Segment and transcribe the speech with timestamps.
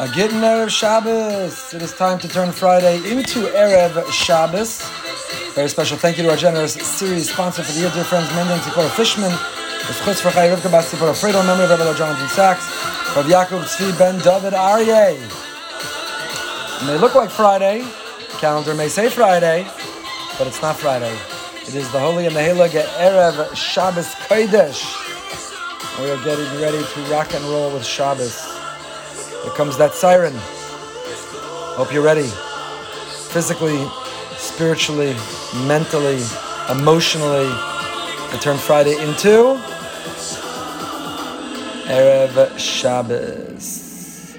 [0.00, 1.74] A Gittin Erev Shabbos.
[1.74, 4.88] It is time to turn Friday into Erev Shabbos.
[5.56, 8.60] Very special thank you to our generous series sponsor for the year, dear friends, Mendon
[8.60, 9.32] Tzipora Fishman.
[9.32, 12.64] With for Chai Rivka Bas Tzipora Fredo, memory of Rabbi Jonathan Sacks,
[13.16, 15.18] of Yaakov Tzvi Ben David Aryeh.
[16.80, 17.84] It may look like Friday,
[18.38, 19.66] calendar may say Friday,
[20.38, 21.18] but it's not Friday.
[21.62, 24.80] It is the Holy and the Heilig Erev Shabbos Kodesh.
[26.00, 28.47] We are getting ready to rock and roll with Shabbos.
[29.42, 30.34] Here comes that siren.
[31.76, 32.28] Hope you're ready.
[33.30, 33.86] Physically,
[34.36, 35.14] spiritually,
[35.66, 36.20] mentally,
[36.70, 37.48] emotionally,
[38.30, 39.60] to turn Friday into
[41.86, 44.36] Erev Shabbos.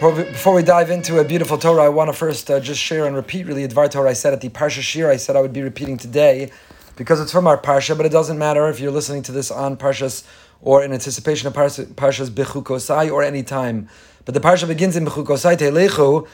[0.00, 3.16] Before we dive into a beautiful Torah, I want to first uh, just share and
[3.16, 5.10] repeat really a Dvar Torah I said at the Parsha Shiur.
[5.10, 6.50] I said I would be repeating today
[6.96, 9.76] because it's from our Parsha, but it doesn't matter if you're listening to this on
[9.76, 10.24] Parshas
[10.60, 13.88] or in anticipation of Parshas, Bechukosai or any time.
[14.24, 16.26] But the Parsha begins in Bechukosai Telechu.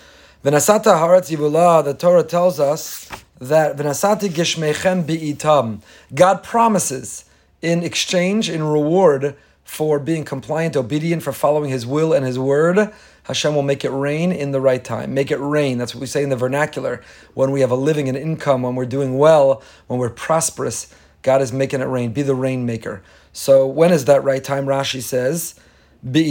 [0.44, 3.08] V'nasata haratz yivula, the Torah tells us
[3.40, 5.80] that v'nasati gishmechem bi'itam.
[6.14, 7.24] God promises
[7.62, 12.92] in exchange, in reward for being compliant, obedient, for following His will and His word,
[13.24, 15.14] Hashem will make it rain in the right time.
[15.14, 15.78] Make it rain.
[15.78, 17.02] That's what we say in the vernacular.
[17.32, 21.40] When we have a living and income, when we're doing well, when we're prosperous, God
[21.40, 22.12] is making it rain.
[22.12, 23.02] Be the rainmaker.
[23.34, 24.64] So when is that right time?
[24.64, 25.56] Rashi says,
[26.02, 26.22] when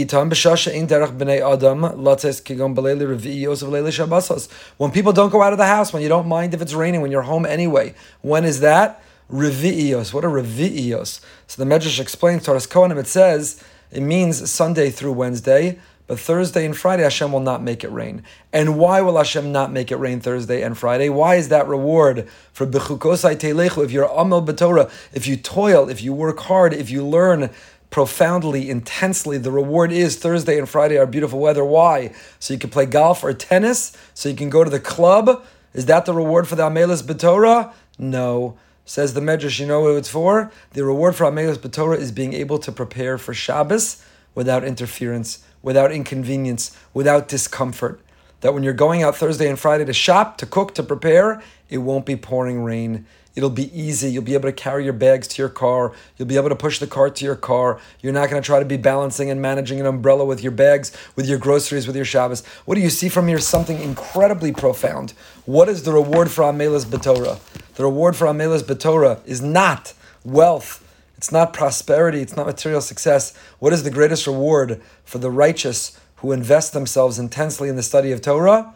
[4.92, 7.10] people don't go out of the house, when you don't mind if it's raining, when
[7.10, 7.94] you're home anyway.
[8.22, 9.02] When is that?
[9.30, 10.14] Revi'ios.
[10.14, 11.20] What are revi'ios?
[11.46, 16.66] So the Medrash explains, Toras Kohanim, it says, it means Sunday through Wednesday, but Thursday
[16.66, 18.22] and Friday Hashem will not make it rain.
[18.52, 21.08] And why will Hashem not make it rain Thursday and Friday?
[21.08, 23.84] Why is that reward for Bechukosai Telechu?
[23.84, 27.50] If you're Amel B'Torah, if you toil, if you work hard, if you learn
[27.88, 31.64] profoundly, intensely, the reward is Thursday and Friday are beautiful weather.
[31.64, 32.12] Why?
[32.38, 35.44] So you can play golf or tennis, so you can go to the club.
[35.72, 37.72] Is that the reward for the Amelis B'Torah?
[37.98, 38.58] No.
[38.84, 40.52] Says the Medrash, you know what it's for?
[40.72, 44.04] The reward for Amelis B'Torah is being able to prepare for Shabbos
[44.34, 48.00] without interference, without inconvenience, without discomfort.
[48.42, 51.78] That when you're going out Thursday and Friday to shop, to cook, to prepare, it
[51.78, 53.06] won't be pouring rain.
[53.34, 54.10] It'll be easy.
[54.10, 55.92] You'll be able to carry your bags to your car.
[56.16, 57.80] You'll be able to push the cart to your car.
[58.00, 60.92] You're not going to try to be balancing and managing an umbrella with your bags,
[61.16, 62.44] with your groceries, with your Shabbos.
[62.66, 63.38] What do you see from here?
[63.38, 65.14] Something incredibly profound.
[65.46, 67.40] What is the reward for Amelis B'Torah?
[67.74, 70.83] The reward for Amelis B'Torah is not wealth.
[71.24, 72.20] It's not prosperity.
[72.20, 73.34] It's not material success.
[73.58, 78.12] What is the greatest reward for the righteous who invest themselves intensely in the study
[78.12, 78.74] of Torah?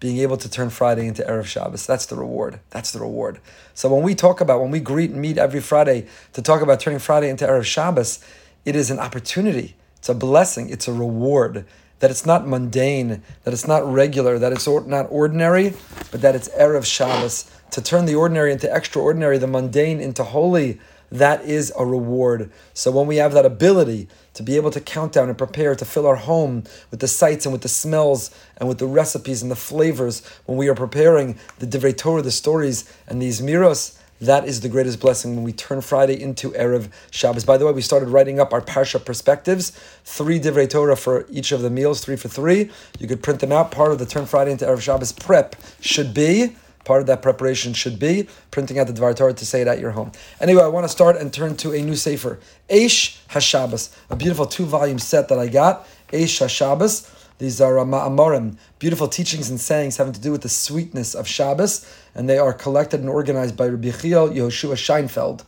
[0.00, 1.86] being able to turn Friday into Erev Shabbos.
[1.86, 2.58] That's the reward.
[2.70, 3.38] That's the reward.
[3.74, 6.80] So when we talk about, when we greet and meet every Friday to talk about
[6.80, 8.22] turning Friday into Erev Shabbos,
[8.64, 9.76] it is an opportunity.
[9.96, 10.70] It's a blessing.
[10.70, 11.64] It's a reward.
[12.00, 15.74] That it's not mundane, that it's not regular, that it's not ordinary,
[16.10, 17.48] but that it's Erev Shabbos.
[17.70, 20.80] To turn the ordinary into extraordinary, the mundane into holy,
[21.10, 22.50] that is a reward.
[22.72, 25.84] So when we have that ability to be able to count down and prepare to
[25.84, 29.50] fill our home with the sights and with the smells and with the recipes and
[29.50, 34.46] the flavors, when we are preparing the Divrei Torah, the stories and these miros, that
[34.46, 37.44] is the greatest blessing when we turn Friday into Erev Shabbos.
[37.44, 39.70] By the way, we started writing up our Parsha perspectives,
[40.04, 42.70] three Divrei Torah for each of the meals, three for three.
[42.98, 43.70] You could print them out.
[43.70, 47.72] Part of the turn Friday into Erev Shabbos prep should be Part of that preparation
[47.72, 50.12] should be printing out the Dvar Torah to say it at your home.
[50.40, 54.46] Anyway, I want to start and turn to a new sefer, Eish HaShabbos, a beautiful
[54.46, 57.10] two-volume set that I got, Eish HaShabbos.
[57.38, 61.26] These are uh, Ma'amorim, beautiful teachings and sayings having to do with the sweetness of
[61.26, 61.84] Shabbos,
[62.14, 65.44] and they are collected and organized by Rabbi Chiel Yehoshua Scheinfeld,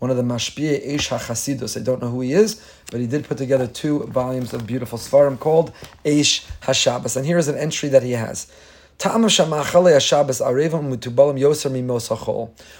[0.00, 1.80] one of the Mashpiyei Eish HaChasidus.
[1.80, 4.98] I don't know who he is, but he did put together two volumes of beautiful
[4.98, 5.72] Svarim called
[6.04, 7.16] Eish HaShabbos.
[7.16, 8.50] And here is an entry that he has.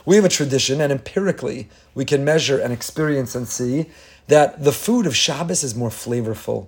[0.05, 3.87] We have a tradition, and empirically, we can measure and experience and see
[4.27, 6.67] that the food of Shabbos is more flavorful.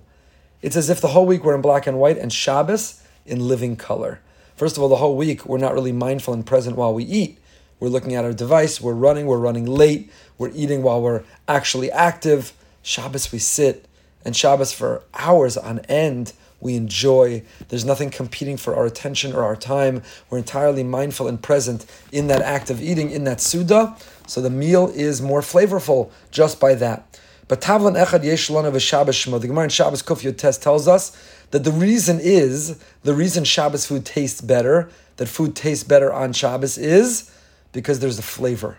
[0.63, 3.75] It's as if the whole week we're in black and white, and Shabbos in living
[3.75, 4.21] color.
[4.55, 7.37] First of all, the whole week we're not really mindful and present while we eat.
[7.79, 11.91] We're looking at our device, we're running, we're running late, we're eating while we're actually
[11.91, 12.53] active.
[12.81, 13.85] Shabbos we sit,
[14.25, 16.33] and Shabbos for hours on end
[16.63, 17.43] we enjoy.
[17.67, 20.01] There's nothing competing for our attention or our time.
[20.29, 23.95] We're entirely mindful and present in that act of eating, in that Suda.
[24.27, 27.19] So the meal is more flavorful just by that.
[27.47, 31.15] But Tavlan Echad of Lana Shabbos Shmo, the Gemara in Shabbos Kuf test tells us
[31.51, 36.33] that the reason is, the reason Shabbos food tastes better, that food tastes better on
[36.33, 37.29] Shabbos is
[37.73, 38.77] because there's a flavor.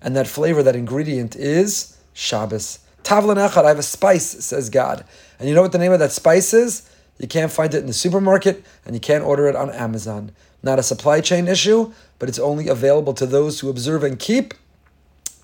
[0.00, 2.78] And that flavor, that ingredient is Shabbos.
[3.02, 5.04] Tavlan Echad, I have a spice, says God.
[5.38, 6.88] And you know what the name of that spice is?
[7.18, 10.32] You can't find it in the supermarket, and you can't order it on Amazon.
[10.62, 14.54] Not a supply chain issue, but it's only available to those who observe and keep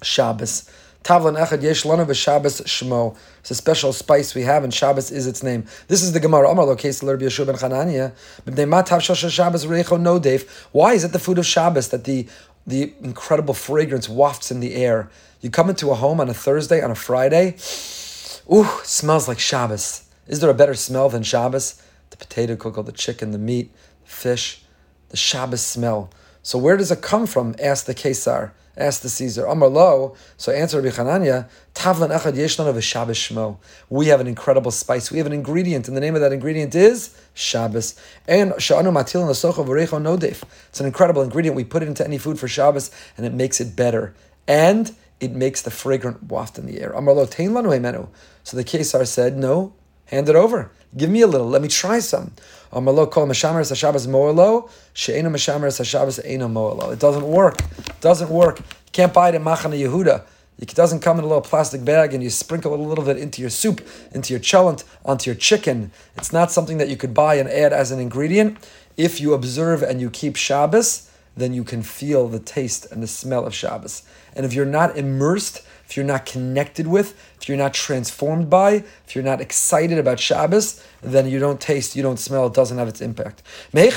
[0.03, 0.69] Shabbos.
[1.05, 3.17] Tavlan echad yesh lana v'Shabbos shmo.
[3.41, 5.67] It's a special spice we have, and Shabbos is its name.
[5.89, 6.51] This is the Gemara.
[6.51, 8.13] Amar lo case Rabbi Yehoshua ben Chananya.
[9.31, 10.49] Shabbos reicho nodef.
[10.73, 12.27] Why is it the food of Shabbos that the
[12.67, 15.09] the incredible fragrance wafts in the air?
[15.41, 17.57] You come into a home on a Thursday, on a Friday.
[18.53, 20.03] Ooh, smells like Shabbos.
[20.27, 21.83] Is there a better smell than Shabbos?
[22.11, 23.73] The potato kugel, the chicken, the meat,
[24.05, 24.63] the fish,
[25.09, 26.11] the Shabbos smell.
[26.43, 27.55] So where does it come from?
[27.61, 28.53] Asked the Kesar.
[28.77, 29.45] Asked the Caesar.
[29.45, 30.15] Amar lo.
[30.37, 31.49] So answered Rabbi Chananya.
[31.75, 33.59] Tavlan echad of a Shabbos shmo.
[33.91, 35.11] We have an incredible spice.
[35.11, 38.01] We have an ingredient, and the name of that ingredient is Shabbos.
[38.27, 40.43] And sha'anu matil nasocha v'recho nodef.
[40.69, 41.57] It's an incredible ingredient.
[41.57, 44.15] We put it into any food for Shabbos, and it makes it better.
[44.49, 46.93] And it makes the fragrant waft in the air.
[46.93, 48.09] Amar lo tein lanu.
[48.45, 49.75] So the Kesar said, no,
[50.11, 50.71] hand it over.
[50.97, 51.49] Give me a little.
[51.49, 52.33] Let me try some.
[52.73, 52.95] Um, it
[56.99, 57.61] doesn't work.
[57.61, 58.59] It doesn't work.
[58.59, 60.25] You can't buy it in Machane Yehuda.
[60.59, 63.41] It doesn't come in a little plastic bag and you sprinkle a little bit into
[63.41, 63.81] your soup,
[64.13, 65.91] into your cholent, onto your chicken.
[66.17, 68.59] It's not something that you could buy and add as an ingredient.
[68.97, 73.07] If you observe and you keep Shabbos, then you can feel the taste and the
[73.07, 74.03] smell of Shabbos.
[74.37, 78.85] And if you're not immersed if you're not connected with, if you're not transformed by,
[79.09, 82.79] if you're not excited about Shabbos, then you don't taste, you don't smell, it doesn't
[82.79, 83.43] have its impact.
[83.75, 83.91] And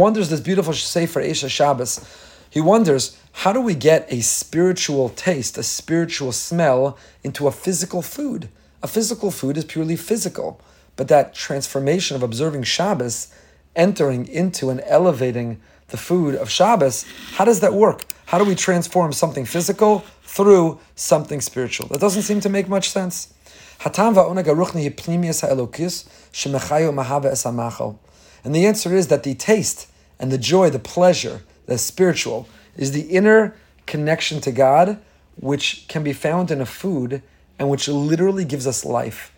[0.00, 2.26] wonders this beautiful Sefer Eish HaShabbos.
[2.50, 8.02] He wonders, how do we get a spiritual taste, a spiritual smell into a physical
[8.02, 8.48] food?
[8.82, 10.60] A physical food is purely physical,
[10.96, 13.32] but that transformation of observing Shabbos,
[13.76, 15.60] entering into and elevating
[15.90, 17.04] the food of Shabbos,
[17.34, 18.02] how does that work?
[18.30, 21.88] How do we transform something physical through something spiritual?
[21.88, 23.34] That doesn't seem to make much sense.
[28.44, 29.88] And the answer is that the taste
[30.20, 32.46] and the joy, the pleasure, the spiritual,
[32.76, 33.56] is the inner
[33.86, 34.98] connection to God,
[35.34, 37.22] which can be found in a food
[37.58, 39.32] and which literally gives us life.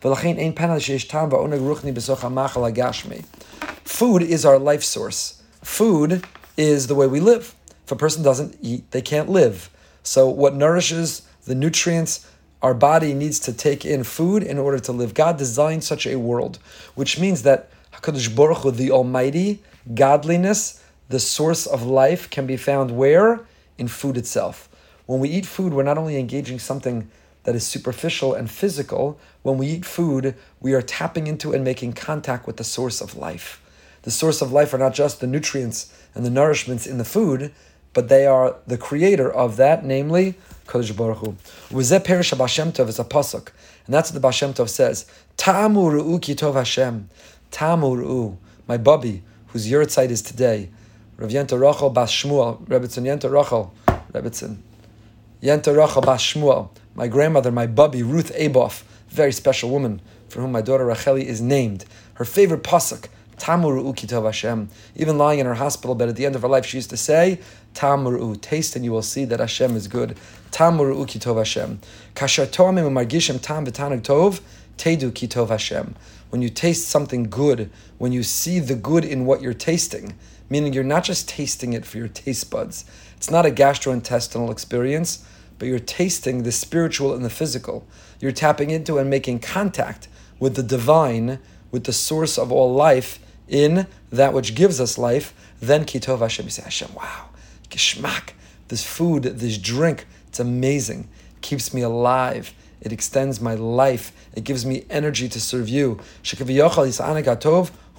[0.00, 0.16] Food
[4.22, 5.42] is our life source.
[5.62, 6.26] Food
[6.56, 7.54] is the way we live.
[7.84, 9.68] If a person doesn't eat, they can't live.
[10.02, 12.26] So, what nourishes the nutrients
[12.62, 15.14] our body needs to take in food in order to live.
[15.14, 16.58] God designed such a world,
[16.94, 19.62] which means that Hakadosh Baruch Hu, the Almighty,
[19.94, 23.40] godliness, the source of life, can be found where
[23.78, 24.68] in food itself.
[25.06, 27.10] When we eat food, we're not only engaging something
[27.44, 29.18] that is superficial and physical.
[29.42, 33.16] When we eat food, we are tapping into and making contact with the source of
[33.16, 33.62] life.
[34.02, 37.52] The source of life are not just the nutrients and the nourishments in the food,
[37.92, 40.34] but they are the creator of that, namely
[40.66, 41.36] Kodesh Baruch Hu.
[41.70, 43.48] Uzeh Perish Baal Shem Tov is a pasuk,
[43.86, 45.06] and that's what the Baal Shem Tov says.
[45.36, 47.08] Ta'amu ru'u tov Hashem.
[47.50, 48.36] Ta'amu ru'u.
[48.68, 50.70] My bubby, whose yurtzeit is today.
[51.16, 53.74] Rav Yenta Rachel Bas Shmuel, Rebbetzin Yenta Rachel,
[54.12, 54.58] Rebbetzin
[55.42, 60.52] Yenta Rachel Bas Shmuel, my grandmother, my bubby, Ruth Aboff, very special woman for whom
[60.52, 61.84] my daughter Racheli is named.
[62.14, 63.08] Her favorite pasuk,
[63.40, 64.68] Tamuru Kitov Hashem.
[64.94, 66.96] Even lying in her hospital bed at the end of her life, she used to
[66.96, 67.40] say,
[67.74, 70.16] Tamuru, taste and you will see that Hashem is good.
[70.50, 71.80] Tamuru Kitov Hashem.
[72.14, 74.40] Kasher Toamim Margishim Tam V'Tanag Tov,
[74.76, 75.94] Tedu Kitov Hashem.
[76.28, 80.14] When you taste something good, when you see the good in what you're tasting,
[80.48, 82.84] meaning you're not just tasting it for your taste buds.
[83.16, 85.24] It's not a gastrointestinal experience,
[85.60, 87.86] but you're tasting the spiritual and the physical.
[88.18, 90.08] You're tapping into and making contact
[90.40, 91.38] with the divine,
[91.70, 95.34] with the source of all life in that which gives us life.
[95.60, 97.28] Then kitov Hashem, you say, Hashem, wow,
[97.68, 98.30] geschmack,
[98.68, 101.08] this food, this drink, it's amazing.
[101.36, 102.54] It keeps me alive.
[102.80, 104.12] It extends my life.
[104.32, 106.00] It gives me energy to serve you.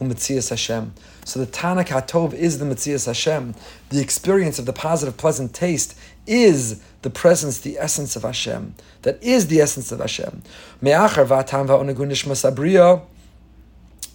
[0.01, 0.93] Hashem.
[1.25, 3.55] So the Tanak HaTov is the Metzias Hashem.
[3.89, 8.75] The experience of the positive, pleasant taste is the presence, the essence of Hashem.
[9.03, 10.41] That is the essence of Hashem.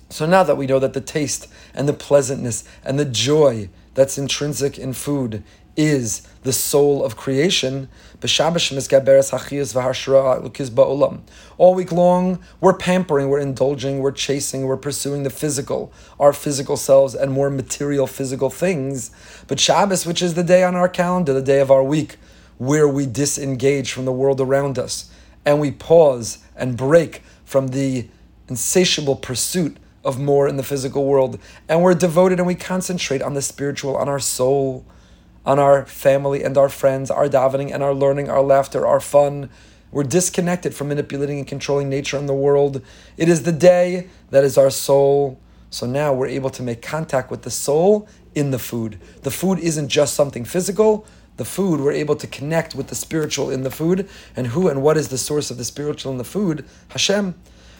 [0.08, 4.18] So now that we know that the taste and the pleasantness and the joy that's
[4.18, 5.42] intrinsic in food
[5.76, 7.88] is the soul of creation.
[11.58, 16.76] All week long, we're pampering, we're indulging, we're chasing, we're pursuing the physical, our physical
[16.76, 19.10] selves, and more material physical things.
[19.46, 22.16] But Shabbos, which is the day on our calendar, the day of our week,
[22.58, 25.10] where we disengage from the world around us
[25.44, 28.08] and we pause and break from the
[28.48, 33.34] insatiable pursuit of more in the physical world, and we're devoted and we concentrate on
[33.34, 34.84] the spiritual, on our soul
[35.46, 39.48] on our family and our friends, our davening and our learning, our laughter, our fun.
[39.92, 42.82] We're disconnected from manipulating and controlling nature and the world.
[43.16, 45.40] It is the day that is our soul.
[45.70, 48.98] So now we're able to make contact with the soul in the food.
[49.22, 51.06] The food isn't just something physical.
[51.36, 54.08] The food, we're able to connect with the spiritual in the food.
[54.34, 56.64] And who and what is the source of the spiritual in the food?
[56.88, 57.34] Hashem.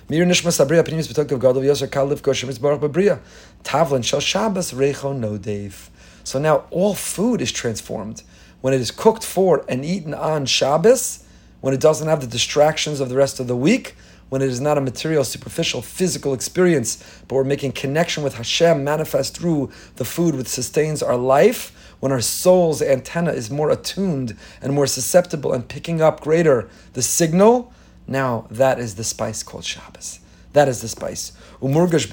[0.08, 3.18] Mir nishma sabriya b'tok gadol yoser kalif kosher mitzbarach b'briya.
[3.64, 5.88] Tavlin shel Shabbos recho nodev.
[6.26, 8.24] So now all food is transformed.
[8.60, 11.24] When it is cooked for and eaten on Shabbos,
[11.60, 13.94] when it doesn't have the distractions of the rest of the week,
[14.28, 16.96] when it is not a material, superficial, physical experience,
[17.28, 22.10] but we're making connection with Hashem manifest through the food which sustains our life, when
[22.10, 27.72] our soul's antenna is more attuned and more susceptible and picking up greater the signal,
[28.08, 30.18] now that is the spice called Shabbos.
[30.54, 31.30] That is the spice.
[31.62, 32.08] Umurgash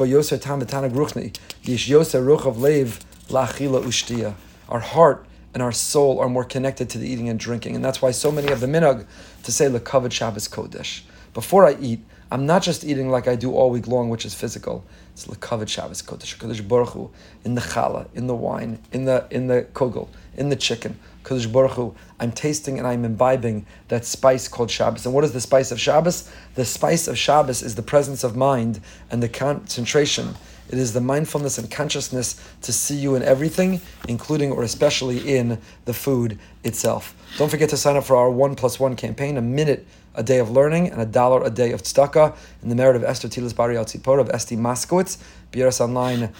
[2.19, 4.35] ruch of lev lachila ushtia.
[4.69, 7.75] Our heart and our soul are more connected to the eating and drinking.
[7.75, 9.05] And that's why so many of the minhag
[9.43, 11.01] to say lekavod Shabbos kodesh.
[11.33, 14.33] Before I eat, I'm not just eating like I do all week long, which is
[14.33, 14.83] physical.
[15.13, 17.11] It's lekavod Shabbos kodesh, kodesh baruch
[17.43, 20.97] in the challah, in the wine, in the in the kugel, in the chicken.
[21.23, 25.05] Kodesh Baruch I'm tasting and I'm imbibing that spice called Shabbos.
[25.05, 26.29] And what is the spice of Shabbos?
[26.55, 30.35] The spice of Shabbos is the presence of mind and the concentration
[30.73, 35.59] it is the mindfulness and consciousness to see you in everything, including or especially in
[35.85, 37.13] the food itself.
[37.37, 40.39] Don't forget to sign up for our one plus one campaign, a minute a day
[40.39, 43.55] of learning and a dollar a day of tzedakah in the merit of Esther Tilas
[43.55, 45.19] Bari Al of Esti Moskowitz,
[45.51, 46.31] brsonline.org,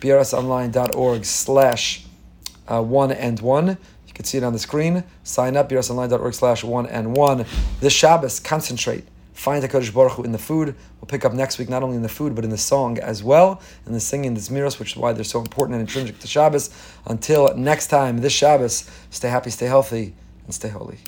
[0.00, 2.04] brsonline.org slash
[2.68, 3.68] uh, one and one.
[4.06, 5.04] You can see it on the screen.
[5.22, 7.46] Sign up, brsonline.org slash one and one.
[7.80, 10.74] This Shabbos, concentrate find HaKadosh Baruch Hu in the food.
[11.00, 13.22] We'll pick up next week not only in the food, but in the song as
[13.22, 16.26] well, in the singing, the Zmiros, which is why they're so important and intrinsic to
[16.26, 16.70] Shabbos.
[17.06, 20.14] Until next time, this Shabbos, stay happy, stay healthy,
[20.46, 20.98] and stay holy.